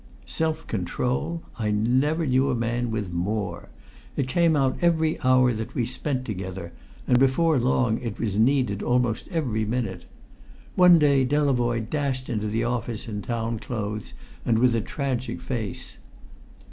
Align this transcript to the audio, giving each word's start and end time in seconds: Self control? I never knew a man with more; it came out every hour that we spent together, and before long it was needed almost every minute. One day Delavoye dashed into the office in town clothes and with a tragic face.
Self 0.25 0.65
control? 0.65 1.43
I 1.59 1.69
never 1.69 2.25
knew 2.25 2.49
a 2.49 2.55
man 2.55 2.89
with 2.89 3.11
more; 3.11 3.69
it 4.15 4.27
came 4.27 4.55
out 4.55 4.79
every 4.81 5.21
hour 5.21 5.53
that 5.53 5.75
we 5.75 5.85
spent 5.85 6.25
together, 6.25 6.73
and 7.07 7.19
before 7.19 7.59
long 7.59 7.99
it 7.99 8.17
was 8.19 8.35
needed 8.35 8.81
almost 8.81 9.27
every 9.29 9.63
minute. 9.63 10.05
One 10.73 10.97
day 10.97 11.23
Delavoye 11.23 11.81
dashed 11.87 12.29
into 12.29 12.47
the 12.47 12.63
office 12.63 13.07
in 13.07 13.21
town 13.21 13.59
clothes 13.59 14.15
and 14.43 14.57
with 14.57 14.73
a 14.73 14.81
tragic 14.81 15.39
face. 15.39 15.99